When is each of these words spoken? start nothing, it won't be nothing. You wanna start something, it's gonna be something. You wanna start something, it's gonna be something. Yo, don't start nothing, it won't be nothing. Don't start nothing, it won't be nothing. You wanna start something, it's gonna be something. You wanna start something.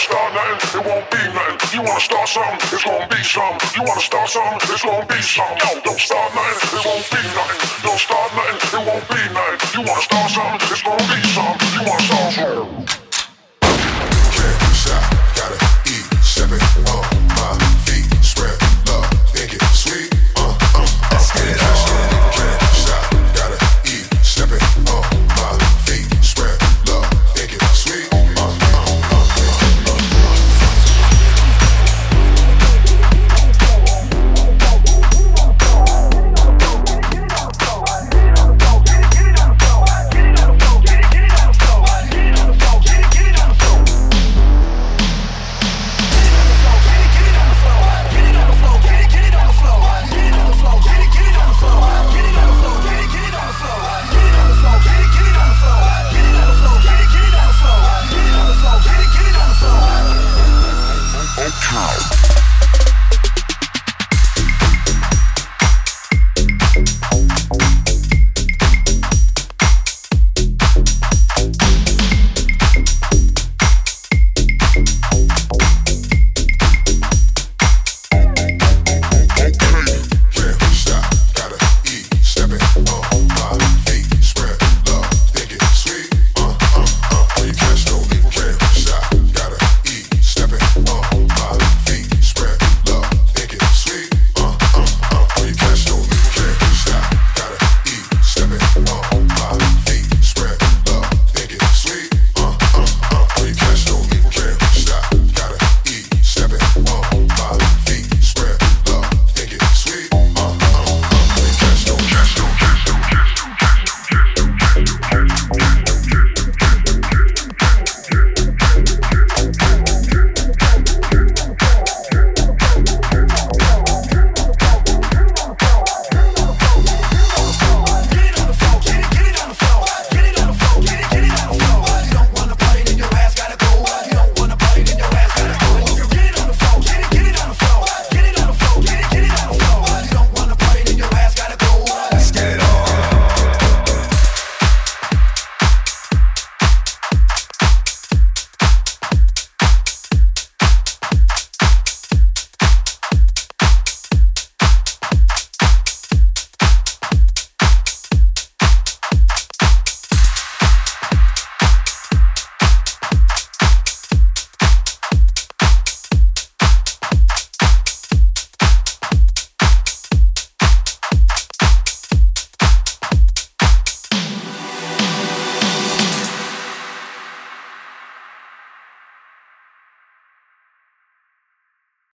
start 0.00 0.32
nothing, 0.32 0.80
it 0.80 0.86
won't 0.88 1.10
be 1.10 1.22
nothing. 1.36 1.68
You 1.76 1.82
wanna 1.84 2.00
start 2.00 2.28
something, 2.28 2.56
it's 2.72 2.84
gonna 2.84 3.06
be 3.08 3.22
something. 3.22 3.68
You 3.76 3.82
wanna 3.84 4.00
start 4.00 4.28
something, 4.28 4.70
it's 4.72 4.82
gonna 4.82 5.06
be 5.06 5.20
something. 5.20 5.60
Yo, 5.60 5.80
don't 5.84 6.00
start 6.00 6.30
nothing, 6.34 6.78
it 6.78 6.84
won't 6.88 7.06
be 7.12 7.22
nothing. 7.36 7.60
Don't 7.84 8.00
start 8.00 8.30
nothing, 8.32 8.80
it 8.80 8.82
won't 8.88 9.06
be 9.12 9.22
nothing. 9.36 9.68
You 9.76 9.80
wanna 9.84 10.08
start 10.08 10.30
something, 10.30 10.68
it's 10.72 10.82
gonna 10.82 11.04
be 11.12 11.20
something. 11.36 11.68
You 11.76 11.82
wanna 11.84 12.08
start 12.08 12.32
something. 12.32 12.49